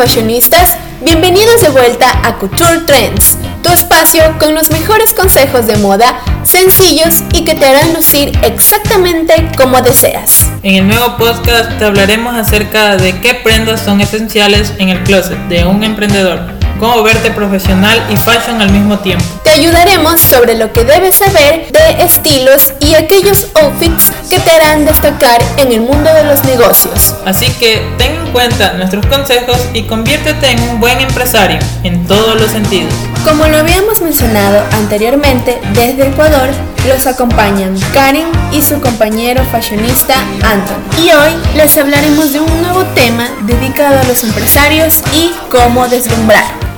fashionistas, 0.00 0.78
bienvenidos 1.02 1.60
de 1.60 1.68
vuelta 1.68 2.26
a 2.26 2.38
Couture 2.38 2.78
Trends, 2.86 3.36
tu 3.62 3.70
espacio 3.70 4.22
con 4.38 4.54
los 4.54 4.70
mejores 4.70 5.12
consejos 5.12 5.66
de 5.66 5.76
moda, 5.76 6.18
sencillos 6.42 7.22
y 7.34 7.44
que 7.44 7.54
te 7.54 7.66
harán 7.66 7.92
lucir 7.92 8.32
exactamente 8.42 9.34
como 9.58 9.82
deseas. 9.82 10.50
En 10.62 10.76
el 10.76 10.88
nuevo 10.88 11.18
podcast 11.18 11.76
te 11.78 11.84
hablaremos 11.84 12.34
acerca 12.34 12.96
de 12.96 13.20
qué 13.20 13.34
prendas 13.34 13.82
son 13.82 14.00
esenciales 14.00 14.72
en 14.78 14.88
el 14.88 15.02
closet 15.02 15.38
de 15.48 15.66
un 15.66 15.84
emprendedor 15.84 16.59
cómo 16.80 17.02
verte 17.02 17.30
profesional 17.30 18.02
y 18.10 18.16
fashion 18.16 18.60
al 18.60 18.70
mismo 18.70 18.98
tiempo. 18.98 19.24
Te 19.44 19.50
ayudaremos 19.50 20.20
sobre 20.20 20.54
lo 20.54 20.72
que 20.72 20.84
debes 20.84 21.16
saber 21.16 21.70
de 21.70 22.02
estilos 22.02 22.72
y 22.80 22.94
aquellos 22.94 23.48
outfits 23.62 24.10
que 24.30 24.40
te 24.40 24.50
harán 24.50 24.86
destacar 24.86 25.40
en 25.58 25.72
el 25.72 25.82
mundo 25.82 26.12
de 26.12 26.24
los 26.24 26.42
negocios. 26.44 27.14
Así 27.26 27.50
que 27.52 27.82
ten 27.98 28.14
en 28.14 28.32
cuenta 28.32 28.72
nuestros 28.72 29.04
consejos 29.06 29.58
y 29.74 29.82
conviértete 29.82 30.50
en 30.50 30.62
un 30.62 30.80
buen 30.80 31.00
empresario 31.00 31.58
en 31.84 32.06
todos 32.06 32.40
los 32.40 32.50
sentidos. 32.50 32.92
Como 33.24 33.46
lo 33.46 33.58
habíamos 33.58 34.00
mencionado 34.00 34.64
anteriormente, 34.72 35.60
desde 35.74 36.08
Ecuador 36.08 36.48
los 36.88 37.06
acompañan 37.06 37.78
Karen 37.92 38.26
y 38.52 38.62
su 38.62 38.80
compañero 38.80 39.44
fashionista 39.52 40.14
Anton. 40.42 40.82
Y 41.04 41.10
hoy 41.12 41.32
les 41.54 41.76
hablaremos 41.76 42.32
de 42.32 42.40
un 42.40 42.62
nuevo 42.62 42.84
tema 42.94 43.28
dedicado 43.42 44.00
a 44.00 44.04
los 44.04 44.24
empresarios 44.24 45.02
y 45.12 45.30
cómo 45.50 45.86
deslumbrar. 45.88 46.69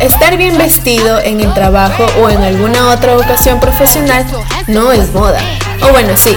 Estar 0.00 0.36
bien 0.36 0.56
vestido 0.56 1.18
en 1.20 1.40
el 1.40 1.52
trabajo 1.54 2.06
o 2.20 2.30
en 2.30 2.40
alguna 2.42 2.88
otra 2.90 3.16
ocasión 3.16 3.58
profesional 3.58 4.24
no 4.68 4.92
es 4.92 5.12
moda. 5.12 5.40
O 5.82 5.90
bueno, 5.90 6.16
sí. 6.16 6.36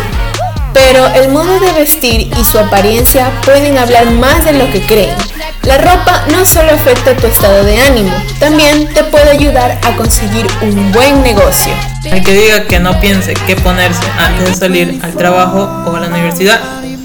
Pero 0.73 1.05
el 1.07 1.29
modo 1.29 1.59
de 1.59 1.71
vestir 1.73 2.31
y 2.35 2.43
su 2.43 2.57
apariencia 2.57 3.29
pueden 3.45 3.77
hablar 3.77 4.09
más 4.11 4.43
de 4.45 4.53
lo 4.53 4.71
que 4.71 4.81
creen. 4.81 5.15
La 5.63 5.77
ropa 5.77 6.25
no 6.31 6.43
solo 6.43 6.71
afecta 6.71 7.15
tu 7.15 7.27
estado 7.27 7.63
de 7.63 7.77
ánimo, 7.77 8.11
también 8.39 8.91
te 8.95 9.03
puede 9.03 9.29
ayudar 9.29 9.77
a 9.83 9.95
conseguir 9.95 10.47
un 10.63 10.91
buen 10.91 11.21
negocio. 11.21 11.71
El 12.03 12.23
que 12.23 12.33
diga 12.33 12.63
que 12.65 12.79
no 12.79 12.99
piense 12.99 13.35
qué 13.45 13.55
ponerse 13.57 14.01
antes 14.17 14.47
de 14.47 14.55
salir 14.55 14.99
al 15.03 15.13
trabajo 15.13 15.69
o 15.85 15.95
a 15.95 15.99
la 15.99 16.07
universidad 16.07 16.59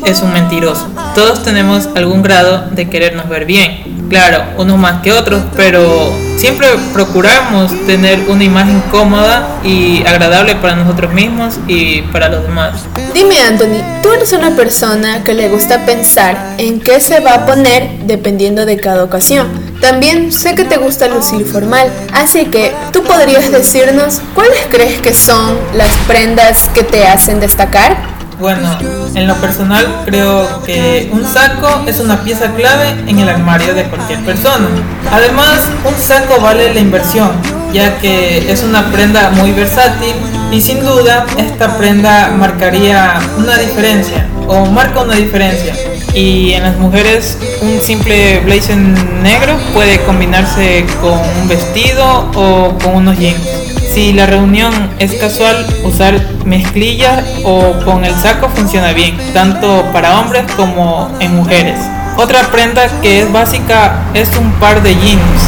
es 0.07 0.23
un 0.23 0.33
mentiroso. 0.33 0.89
Todos 1.15 1.43
tenemos 1.43 1.89
algún 1.95 2.23
grado 2.23 2.71
de 2.71 2.89
querernos 2.89 3.29
ver 3.29 3.45
bien. 3.45 3.96
Claro, 4.09 4.45
unos 4.57 4.79
más 4.79 5.03
que 5.03 5.13
otros, 5.13 5.43
pero 5.57 6.13
siempre 6.37 6.69
procuramos 6.93 7.73
tener 7.87 8.21
una 8.29 8.45
imagen 8.45 8.81
cómoda 8.91 9.59
y 9.65 10.05
agradable 10.07 10.55
para 10.57 10.77
nosotros 10.77 11.13
mismos 11.13 11.59
y 11.67 12.03
para 12.03 12.29
los 12.29 12.43
demás. 12.43 12.75
Dime 13.15 13.41
Anthony, 13.41 13.83
tú 14.03 14.13
eres 14.13 14.33
una 14.33 14.55
persona 14.55 15.25
que 15.25 15.35
le 15.35 15.49
gusta 15.49 15.85
pensar 15.85 16.55
en 16.59 16.81
qué 16.81 17.01
se 17.01 17.21
va 17.21 17.35
a 17.35 17.47
poner 17.47 17.99
dependiendo 18.05 18.65
de 18.65 18.77
cada 18.77 19.03
ocasión. 19.03 19.49
También 19.81 20.33
sé 20.33 20.55
que 20.55 20.65
te 20.65 20.77
gusta 20.77 21.09
lucir 21.09 21.45
formal, 21.47 21.91
así 22.13 22.47
que 22.47 22.73
tú 22.93 23.03
podrías 23.03 23.51
decirnos 23.51 24.21
cuáles 24.35 24.67
crees 24.71 25.01
que 25.01 25.15
son 25.15 25.59
las 25.75 25.91
prendas 26.07 26.71
que 26.75 26.83
te 26.83 27.07
hacen 27.07 27.41
destacar. 27.41 28.16
Bueno, 28.39 28.69
en 29.15 29.27
lo 29.27 29.35
personal 29.37 30.03
creo 30.05 30.63
que 30.63 31.09
un 31.11 31.25
saco 31.25 31.85
es 31.87 32.01
una 32.01 32.23
pieza 32.23 32.53
clave 32.53 32.91
en 33.07 33.19
el 33.19 33.29
armario 33.31 33.75
de 33.75 33.85
cualquier 33.85 34.23
persona. 34.27 34.69
Además, 35.11 35.69
un 35.85 35.95
saco 35.95 36.39
vale 36.43 36.75
la 36.75 36.81
inversión, 36.81 37.31
ya 37.73 37.99
que 37.99 38.53
es 38.53 38.63
una 38.63 38.93
prenda 38.93 39.31
muy 39.31 39.53
versátil 39.53 40.15
y 40.53 40.61
sin 40.61 40.81
duda 40.81 41.25
esta 41.39 41.79
prenda 41.79 42.29
marcaría 42.37 43.19
una 43.39 43.57
diferencia 43.57 44.27
o 44.47 44.67
marca 44.67 45.01
una 45.01 45.15
diferencia. 45.15 45.75
Y 46.13 46.53
en 46.53 46.65
las 46.65 46.77
mujeres 46.77 47.39
un 47.63 47.81
simple 47.81 48.41
blazer 48.41 48.77
negro 48.77 49.57
puede 49.73 49.99
combinarse 50.05 50.85
con 51.01 51.19
un 51.41 51.49
vestido 51.49 52.31
o 52.35 52.77
con 52.83 52.97
unos 52.97 53.19
jeans. 53.19 53.76
Si 53.97 54.13
la 54.13 54.27
reunión 54.27 54.75
es 54.99 55.15
casual, 55.15 55.57
usar 55.83 56.21
mezclilla 56.45 57.25
o 57.45 57.73
con 57.83 58.05
el 58.05 58.15
saco 58.15 58.51
funciona 58.51 58.93
bien, 58.93 59.17
tanto 59.33 59.87
para 59.91 60.21
hombres 60.21 60.45
como 60.55 61.11
en 61.19 61.35
mujeres. 61.35 61.79
Otra 62.19 62.43
prenda 62.51 62.89
que 63.01 63.23
es 63.23 63.33
básica 63.33 64.03
es 64.13 64.29
un 64.37 64.53
par 64.61 64.83
de 64.83 64.95
jeans, 64.97 65.41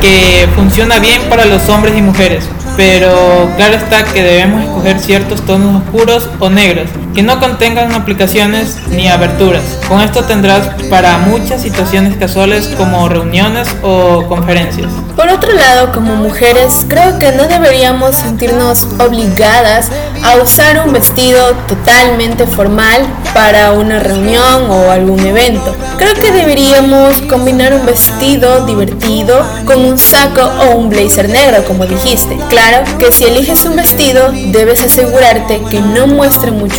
que 0.00 0.48
funciona 0.56 0.98
bien 0.98 1.22
para 1.30 1.44
los 1.44 1.68
hombres 1.68 1.96
y 1.96 2.02
mujeres 2.02 2.48
pero 2.76 3.48
claro 3.56 3.76
está 3.76 4.04
que 4.04 4.22
debemos 4.22 4.64
escoger 4.64 4.98
ciertos 4.98 5.42
tonos 5.42 5.82
oscuros 5.82 6.28
o 6.40 6.50
negros 6.50 6.88
que 7.14 7.22
no 7.22 7.38
contengan 7.38 7.92
aplicaciones 7.92 8.76
ni 8.90 9.08
aberturas. 9.08 9.62
Con 9.88 10.00
esto 10.00 10.24
tendrás 10.24 10.68
para 10.90 11.18
muchas 11.18 11.62
situaciones 11.62 12.16
casuales 12.16 12.68
como 12.76 13.08
reuniones 13.08 13.68
o 13.82 14.26
conferencias. 14.28 14.90
Por 15.16 15.28
otro 15.28 15.52
lado, 15.52 15.92
como 15.92 16.16
mujeres, 16.16 16.84
creo 16.88 17.18
que 17.18 17.30
no 17.32 17.44
deberíamos 17.44 18.16
sentirnos 18.16 18.86
obligadas 18.98 19.88
a 20.24 20.36
usar 20.42 20.84
un 20.84 20.92
vestido 20.92 21.52
totalmente 21.68 22.46
formal 22.46 23.02
para 23.32 23.72
una 23.72 24.00
reunión 24.00 24.70
o 24.70 24.90
algún 24.90 25.20
evento. 25.20 25.74
Creo 25.98 26.14
que 26.14 26.32
deberíamos 26.32 27.20
combinar 27.22 27.74
un 27.74 27.86
vestido 27.86 28.66
divertido 28.66 29.40
con 29.66 29.84
un 29.84 29.98
saco 29.98 30.40
o 30.42 30.76
un 30.76 30.88
blazer 30.88 31.28
negro, 31.28 31.64
como 31.64 31.86
dijiste. 31.86 32.36
Claro 32.48 32.84
que 32.98 33.12
si 33.12 33.24
eliges 33.24 33.64
un 33.64 33.76
vestido, 33.76 34.32
debes 34.46 34.82
asegurarte 34.82 35.62
que 35.70 35.80
no 35.80 36.06
muestre 36.06 36.50
mucho 36.50 36.74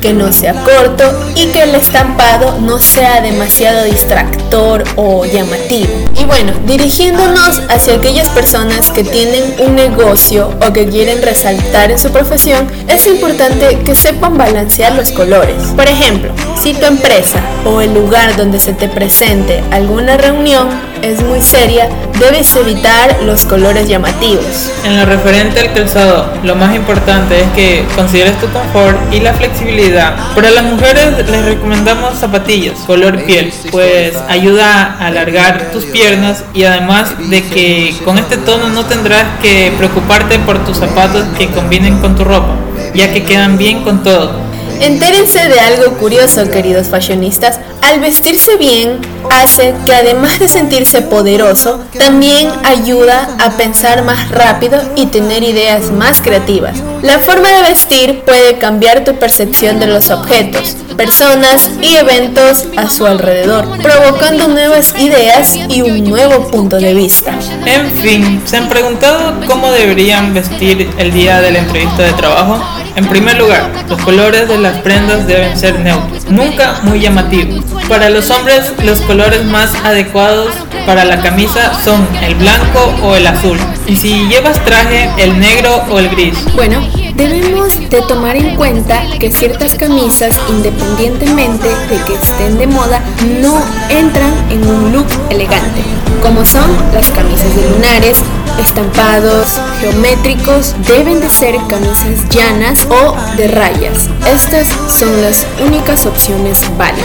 que 0.00 0.14
no 0.14 0.32
sea 0.32 0.54
corto 0.64 1.04
y 1.36 1.46
que 1.48 1.64
el 1.64 1.74
estampado 1.74 2.58
no 2.60 2.78
sea 2.78 3.20
demasiado 3.20 3.84
distractor 3.84 4.84
o 4.96 5.26
llamativo. 5.26 5.92
Y 6.18 6.24
bueno, 6.24 6.52
dirigiéndonos 6.66 7.60
hacia 7.68 7.94
aquellas 7.94 8.30
personas 8.30 8.90
que 8.90 9.04
tienen 9.04 9.54
un 9.58 9.74
negocio 9.74 10.50
o 10.66 10.72
que 10.72 10.88
quieren 10.88 11.20
resaltar 11.20 11.90
en 11.90 11.98
su 11.98 12.10
profesión, 12.10 12.66
es 12.88 13.06
importante 13.06 13.80
que 13.84 13.94
sepan 13.94 14.38
balancear 14.38 14.94
los 14.94 15.10
colores. 15.10 15.62
Por 15.76 15.88
ejemplo, 15.88 16.32
si 16.56 16.74
tu 16.74 16.86
empresa 16.86 17.40
o 17.64 17.80
el 17.80 17.94
lugar 17.94 18.36
donde 18.36 18.60
se 18.60 18.72
te 18.72 18.88
presente 18.88 19.62
alguna 19.70 20.16
reunión 20.16 20.68
es 21.02 21.22
muy 21.22 21.42
seria, 21.42 21.88
debes 22.18 22.56
evitar 22.56 23.22
los 23.24 23.44
colores 23.44 23.88
llamativos. 23.88 24.70
En 24.84 24.98
lo 24.98 25.04
referente 25.04 25.60
al 25.60 25.74
calzado, 25.74 26.32
lo 26.42 26.54
más 26.54 26.74
importante 26.74 27.42
es 27.42 27.48
que 27.50 27.84
consideres 27.94 28.38
tu 28.40 28.48
confort 28.48 28.96
y 29.12 29.20
la 29.20 29.34
flexibilidad. 29.34 30.14
Para 30.34 30.50
las 30.50 30.64
mujeres 30.64 31.28
les 31.28 31.44
recomendamos 31.44 32.18
zapatillas 32.18 32.78
color 32.86 33.22
piel, 33.24 33.52
pues 33.70 34.16
ayuda 34.28 34.96
a 34.98 35.08
alargar 35.08 35.70
tus 35.72 35.84
piernas 35.84 36.44
y 36.54 36.64
además 36.64 37.14
de 37.28 37.42
que 37.42 37.94
con 38.04 38.16
este 38.16 38.38
tono 38.38 38.70
no 38.70 38.86
tendrás 38.86 39.24
que 39.42 39.72
preocuparte 39.76 40.38
por 40.38 40.64
tus 40.64 40.78
zapatos 40.78 41.24
que 41.36 41.48
combinen 41.48 41.98
con 41.98 42.16
tu 42.16 42.24
ropa, 42.24 42.54
ya 42.94 43.12
que 43.12 43.24
quedan 43.24 43.58
bien 43.58 43.82
con 43.82 44.02
todo. 44.02 44.43
Entérense 44.80 45.48
de 45.48 45.60
algo 45.60 45.96
curioso, 45.98 46.50
queridos 46.50 46.88
fashionistas. 46.88 47.60
Al 47.82 48.00
vestirse 48.00 48.56
bien, 48.56 49.00
hace 49.30 49.74
que 49.86 49.94
además 49.94 50.38
de 50.38 50.48
sentirse 50.48 51.02
poderoso, 51.02 51.80
también 51.98 52.48
ayuda 52.64 53.28
a 53.38 53.50
pensar 53.50 54.02
más 54.04 54.30
rápido 54.30 54.80
y 54.96 55.06
tener 55.06 55.42
ideas 55.42 55.90
más 55.90 56.20
creativas. 56.20 56.78
La 57.02 57.18
forma 57.18 57.48
de 57.50 57.62
vestir 57.62 58.22
puede 58.24 58.58
cambiar 58.58 59.04
tu 59.04 59.18
percepción 59.18 59.78
de 59.78 59.86
los 59.86 60.10
objetos, 60.10 60.76
personas 60.96 61.70
y 61.82 61.96
eventos 61.96 62.66
a 62.76 62.88
su 62.88 63.06
alrededor, 63.06 63.66
provocando 63.82 64.48
nuevas 64.48 64.94
ideas 64.98 65.56
y 65.68 65.82
un 65.82 66.04
nuevo 66.04 66.48
punto 66.50 66.76
de 66.76 66.94
vista. 66.94 67.32
En 67.66 67.90
fin, 67.92 68.42
¿se 68.46 68.56
han 68.56 68.68
preguntado 68.68 69.34
cómo 69.46 69.70
deberían 69.70 70.32
vestir 70.32 70.90
el 70.98 71.12
día 71.12 71.40
de 71.40 71.50
la 71.50 71.58
entrevista 71.58 72.02
de 72.02 72.12
trabajo? 72.12 72.62
En 72.96 73.06
primer 73.08 73.36
lugar, 73.36 73.70
los 73.88 74.00
colores 74.02 74.46
de 74.48 74.56
las 74.64 74.78
prendas 74.78 75.26
deben 75.26 75.54
ser 75.58 75.78
neutros, 75.80 76.24
nunca 76.30 76.80
muy 76.84 76.98
llamativos. 76.98 77.62
Para 77.86 78.08
los 78.08 78.30
hombres, 78.30 78.72
los 78.82 78.98
colores 79.02 79.44
más 79.44 79.74
adecuados 79.84 80.54
para 80.86 81.04
la 81.04 81.20
camisa 81.20 81.78
son 81.84 82.08
el 82.22 82.34
blanco 82.34 82.94
o 83.02 83.14
el 83.14 83.26
azul. 83.26 83.58
Y 83.86 83.96
si 83.96 84.26
llevas 84.26 84.58
traje, 84.64 85.10
el 85.18 85.38
negro 85.38 85.84
o 85.90 85.98
el 85.98 86.08
gris. 86.08 86.38
Bueno, 86.54 86.80
debemos 87.14 87.78
de 87.90 88.00
tomar 88.08 88.36
en 88.36 88.56
cuenta 88.56 89.02
que 89.20 89.30
ciertas 89.30 89.74
camisas, 89.74 90.34
independientemente 90.48 91.68
de 91.68 91.96
que 92.06 92.14
estén 92.14 92.56
de 92.56 92.66
moda, 92.66 93.02
no 93.42 93.62
entran 93.90 94.32
en 94.50 94.66
un 94.66 94.92
look 94.94 95.06
elegante, 95.28 95.82
como 96.24 96.46
son 96.46 96.74
las 96.94 97.10
camisas 97.10 97.54
de 97.54 97.68
lunares, 97.68 98.16
estampados 98.58 99.60
geométricos 99.78 100.74
deben 100.88 101.20
de 101.20 101.28
ser 101.28 101.54
camisas 101.68 102.26
llanas 102.30 102.86
o 102.88 103.14
de 103.36 103.48
rayas. 103.48 104.08
Estas 104.26 104.66
son 104.98 105.20
las 105.20 105.46
únicas 105.64 106.06
opciones 106.06 106.60
válidas. 106.78 107.04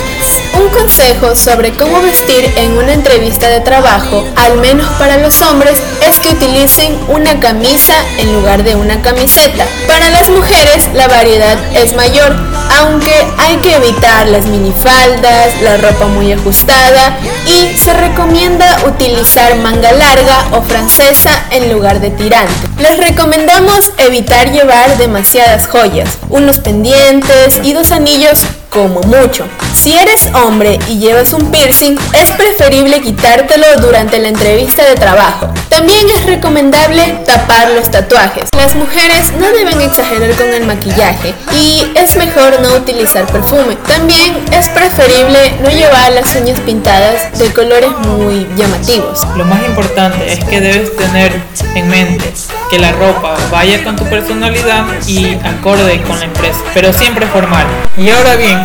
Un 0.54 0.70
consejo 0.70 1.36
sobre 1.36 1.72
cómo 1.74 2.02
vestir 2.02 2.50
en 2.56 2.78
una 2.78 2.94
entrevista 2.94 3.50
de 3.50 3.60
trabajo, 3.60 4.26
al 4.38 4.58
menos 4.60 4.88
para 4.94 5.18
los 5.18 5.42
hombres, 5.42 5.82
es 6.08 6.18
que 6.20 6.30
utilicen 6.30 6.98
una 7.10 7.42
camisa 7.42 7.96
en 8.20 8.32
lugar 8.32 8.64
de 8.64 8.76
una 8.76 9.02
camiseta. 9.02 9.66
Para 9.86 10.10
las 10.12 10.30
mujeres 10.30 10.88
la 10.94 11.10
variedad 11.10 11.58
es 11.76 11.94
mayor, 11.94 12.38
aunque 12.80 13.14
hay 13.38 13.58
que 13.58 13.76
evitar 13.76 14.28
las 14.28 14.46
minifaldas, 14.46 15.62
la 15.62 15.78
ropa 15.78 16.08
muy 16.08 16.32
ajustada 16.32 17.18
y 17.46 17.76
se 17.78 17.94
recomienda 17.94 18.78
utilizar 18.88 19.56
manga 19.58 19.92
larga 19.92 20.48
o 20.52 20.62
francesa 20.62 21.32
en 21.52 21.72
lugar 21.74 22.00
de 22.00 22.12
tirante. 22.12 22.54
Les 22.80 22.98
recomendamos 22.98 23.92
evitar 23.98 24.52
llevar 24.52 24.98
demasiadas 24.98 25.68
joyas, 25.68 26.18
unos 26.30 26.60
pendientes 26.60 27.60
y 27.64 27.74
dos 27.74 27.92
anillos 27.92 28.46
como 28.70 29.02
mucho. 29.02 29.48
Si 29.74 29.98
eres 29.98 30.30
hombre 30.34 30.80
y 30.88 31.00
llevas 31.00 31.34
un 31.34 31.52
piercing, 31.52 31.98
es 32.14 32.32
preferible 32.32 33.02
quitártelo 33.02 33.66
durante 33.82 34.20
la 34.20 34.28
entrevista 34.28 34.86
de 34.86 34.96
trabajo. 34.96 35.50
También 35.70 36.08
es 36.10 36.26
recomendable 36.26 37.20
tapar 37.26 37.70
los 37.72 37.90
tatuajes. 37.90 38.50
Las 38.58 38.76
mujeres 38.76 39.32
no 39.40 39.48
deben 39.52 39.80
exagerar 39.82 40.32
con 40.36 40.50
el 40.50 40.66
maquillaje 40.66 41.34
y 41.54 41.92
es 41.96 42.16
mejor 42.18 42.60
no 42.62 42.76
utilizar 42.76 43.26
perfume. 43.28 43.78
También 43.88 44.38
es 44.52 44.68
preferible 44.70 45.54
no 45.64 45.70
llevar 45.70 46.12
las 46.12 46.36
uñas 46.36 46.60
pintadas 46.62 47.38
de 47.40 47.54
colores 47.54 47.92
muy 48.08 48.48
llamativos. 48.58 49.26
Lo 49.38 49.46
más 49.46 49.64
importante 49.66 50.34
es 50.34 50.44
que 50.44 50.60
debes 50.60 50.96
tener 50.98 51.42
en 51.76 51.88
mente 51.88 52.34
que 52.70 52.80
la 52.80 52.92
ropa 52.92 53.36
vaya 53.52 53.84
con 53.84 53.96
tu 53.96 54.06
personalidad 54.06 54.86
y 55.08 55.34
acorde 55.44 56.02
con 56.04 56.20
la 56.20 56.26
empresa, 56.26 56.60
pero 56.74 56.94
siempre 56.94 57.26
formal. 57.28 57.66
Y 57.98 58.10
ahora 58.10 58.36
bien, 58.36 58.60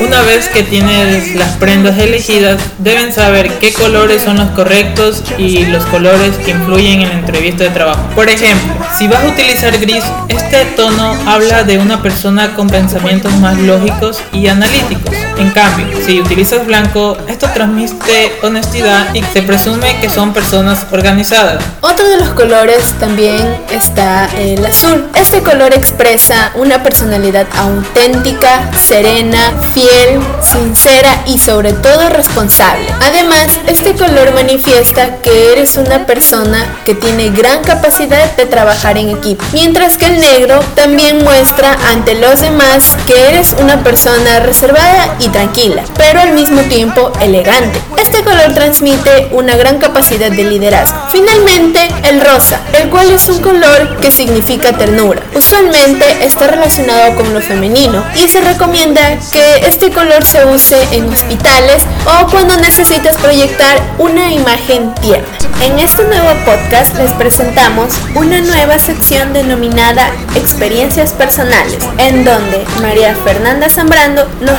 una 0.00 0.22
vez 0.22 0.48
que 0.48 0.62
tienes 0.62 1.34
las 1.34 1.56
prendas 1.56 1.98
elegidas, 1.98 2.60
deben 2.78 3.12
saber 3.12 3.50
qué 3.58 3.72
colores 3.72 4.22
son 4.22 4.36
los 4.36 4.50
correctos 4.50 5.24
y 5.36 5.66
los 5.66 5.84
colores 5.86 6.36
que 6.38 6.52
influyen 6.52 7.02
en 7.02 7.08
la 7.08 7.14
entrevista 7.14 7.64
de 7.64 7.70
trabajo. 7.70 8.00
Por 8.14 8.28
ejemplo, 8.28 8.72
si 8.96 9.08
vas 9.08 9.24
a 9.24 9.28
utilizar 9.28 9.76
gris, 9.78 10.04
este 10.28 10.64
tono 10.76 11.16
habla 11.26 11.64
de 11.64 11.78
una 11.78 12.00
persona 12.00 12.54
con 12.54 12.68
pensamientos 12.68 13.34
más 13.38 13.58
lógicos 13.58 14.22
y 14.32 14.46
analíticos. 14.46 15.14
En 15.38 15.50
cambio, 15.50 15.86
si 16.04 16.20
utilizas 16.20 16.66
blanco, 16.66 17.16
esto 17.28 17.48
transmite 17.54 18.32
honestidad 18.42 19.14
y 19.14 19.22
se 19.22 19.42
presume 19.42 20.00
que 20.00 20.10
son 20.10 20.32
personas 20.32 20.84
organizadas. 20.90 21.62
Otro 21.80 22.08
de 22.08 22.18
los 22.18 22.30
colores 22.30 22.92
también 22.98 23.56
está 23.70 24.28
el 24.36 24.66
azul. 24.66 25.06
Este 25.14 25.40
color 25.42 25.72
expresa 25.74 26.50
una 26.56 26.82
personalidad 26.82 27.46
auténtica, 27.56 28.68
serena, 28.76 29.52
fiel, 29.74 30.20
sincera 30.42 31.22
y 31.26 31.38
sobre 31.38 31.72
todo 31.72 32.08
responsable. 32.08 32.86
Además, 33.00 33.46
este 33.68 33.94
color 33.94 34.34
manifiesta 34.34 35.18
que 35.22 35.52
eres 35.52 35.76
una 35.76 36.04
persona 36.04 36.66
que 36.84 36.94
tiene 36.96 37.30
gran 37.30 37.62
capacidad 37.62 38.34
de 38.36 38.46
trabajar 38.46 38.98
en 38.98 39.10
equipo, 39.10 39.44
mientras 39.52 39.96
que 39.98 40.06
el 40.06 40.18
negro 40.18 40.58
también 40.74 41.22
muestra 41.22 41.76
ante 41.90 42.16
los 42.16 42.40
demás 42.40 42.96
que 43.06 43.28
eres 43.28 43.54
una 43.60 43.84
persona 43.84 44.40
reservada 44.40 45.16
y 45.20 45.27
tranquila, 45.30 45.82
pero 45.96 46.20
al 46.20 46.32
mismo 46.32 46.60
tiempo 46.62 47.12
elegante. 47.20 47.80
Este 47.96 48.22
color 48.22 48.54
transmite 48.54 49.28
una 49.32 49.56
gran 49.56 49.78
capacidad 49.78 50.30
de 50.30 50.44
liderazgo. 50.44 50.96
Finalmente, 51.10 51.88
el 52.08 52.20
rosa, 52.20 52.60
el 52.80 52.88
cual 52.90 53.10
es 53.10 53.28
un 53.28 53.40
color 53.40 53.96
que 54.00 54.10
significa 54.10 54.76
ternura. 54.76 55.22
Usualmente 55.34 56.24
está 56.24 56.46
relacionado 56.46 57.16
con 57.16 57.32
lo 57.34 57.40
femenino 57.40 58.04
y 58.14 58.28
se 58.28 58.40
recomienda 58.40 59.18
que 59.32 59.66
este 59.66 59.90
color 59.90 60.24
se 60.24 60.44
use 60.46 60.76
en 60.92 61.12
hospitales 61.12 61.82
o 62.06 62.26
cuando 62.30 62.56
necesitas 62.56 63.16
proyectar 63.16 63.78
una 63.98 64.32
imagen 64.32 64.94
tierna. 64.96 65.26
En 65.62 65.78
este 65.80 66.04
nuevo 66.04 66.28
podcast 66.44 66.96
les 66.96 67.10
presentamos 67.12 67.94
una 68.14 68.40
nueva 68.40 68.78
sección 68.78 69.32
denominada 69.32 70.08
Experiencias 70.36 71.12
Personales, 71.12 71.78
en 71.98 72.24
donde 72.24 72.64
María 72.80 73.14
Fernanda 73.24 73.68
Zambrando 73.68 74.28
nos 74.40 74.56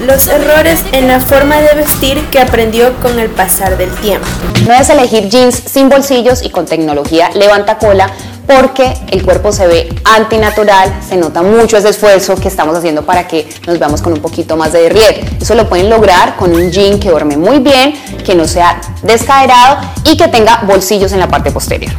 los 0.00 0.26
errores 0.26 0.82
en 0.92 1.06
la 1.06 1.20
forma 1.20 1.56
de 1.60 1.74
vestir 1.76 2.26
que 2.30 2.40
aprendió 2.40 2.92
con 3.00 3.18
el 3.20 3.30
pasar 3.30 3.76
del 3.78 3.94
tiempo. 3.96 4.26
No 4.66 4.74
es 4.74 4.90
elegir 4.90 5.28
jeans 5.28 5.54
sin 5.54 5.88
bolsillos 5.88 6.42
y 6.42 6.50
con 6.50 6.66
tecnología 6.66 7.30
levanta 7.34 7.78
cola 7.78 8.10
porque 8.46 8.92
el 9.12 9.22
cuerpo 9.22 9.52
se 9.52 9.68
ve 9.68 9.88
antinatural, 10.04 10.92
se 11.08 11.16
nota 11.16 11.42
mucho 11.42 11.76
ese 11.76 11.90
esfuerzo 11.90 12.34
que 12.34 12.48
estamos 12.48 12.76
haciendo 12.76 13.06
para 13.06 13.28
que 13.28 13.48
nos 13.66 13.78
veamos 13.78 14.02
con 14.02 14.12
un 14.12 14.20
poquito 14.20 14.56
más 14.56 14.72
de 14.72 14.82
derriete. 14.82 15.24
Eso 15.40 15.54
lo 15.54 15.68
pueden 15.68 15.88
lograr 15.88 16.34
con 16.34 16.52
un 16.52 16.72
jean 16.72 16.98
que 16.98 17.10
duerme 17.10 17.36
muy 17.36 17.60
bien, 17.60 17.94
que 18.24 18.34
no 18.34 18.48
sea 18.48 18.80
descaderado 19.02 19.78
y 20.04 20.16
que 20.16 20.26
tenga 20.26 20.62
bolsillos 20.64 21.12
en 21.12 21.20
la 21.20 21.28
parte 21.28 21.52
posterior. 21.52 21.92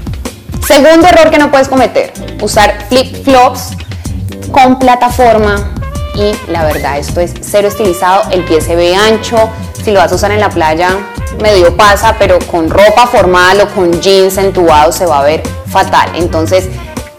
Segundo 0.68 1.08
error 1.08 1.30
que 1.30 1.38
no 1.38 1.50
puedes 1.50 1.70
cometer, 1.70 2.12
usar 2.42 2.88
flip-flops 2.90 3.78
con 4.52 4.80
plataforma 4.80 5.74
y 6.16 6.52
la 6.52 6.64
verdad 6.66 6.98
esto 6.98 7.20
es 7.20 7.34
cero 7.42 7.68
estilizado, 7.68 8.30
el 8.32 8.44
pie 8.44 8.62
se 8.62 8.76
ve 8.76 8.96
ancho, 8.96 9.50
si 9.84 9.92
lo 9.92 10.00
vas 10.00 10.12
a 10.12 10.16
usar 10.16 10.32
en 10.32 10.40
la 10.40 10.50
playa 10.50 10.98
medio 11.42 11.76
pasa, 11.76 12.16
pero 12.18 12.40
con 12.40 12.70
ropa 12.70 13.08
formal 13.08 13.62
o 13.62 13.68
con 13.70 14.02
jeans 14.02 14.38
entubados 14.38 14.96
se 14.96 15.06
va 15.06 15.20
a 15.20 15.24
ver 15.24 15.44
fatal. 15.68 16.10
Entonces, 16.16 16.70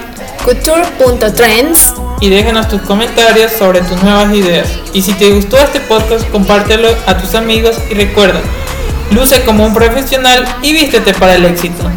couture.trends 0.43 1.93
y 2.19 2.29
déjanos 2.29 2.67
tus 2.67 2.81
comentarios 2.81 3.51
sobre 3.53 3.81
tus 3.81 4.01
nuevas 4.03 4.33
ideas. 4.33 4.67
Y 4.93 5.01
si 5.01 5.13
te 5.13 5.31
gustó 5.31 5.57
este 5.57 5.79
podcast, 5.79 6.29
compártelo 6.29 6.89
a 7.07 7.17
tus 7.17 7.35
amigos 7.35 7.77
y 7.89 7.93
recuerda, 7.93 8.41
luce 9.11 9.41
como 9.43 9.65
un 9.65 9.73
profesional 9.73 10.45
y 10.61 10.73
vístete 10.73 11.13
para 11.13 11.35
el 11.35 11.45
éxito. 11.45 11.89